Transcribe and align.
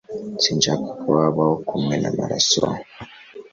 Sinshaka 0.43 0.87
ko 1.01 1.09
habaho 1.21 1.55
kumena 1.67 2.07
amaraso 2.11 2.61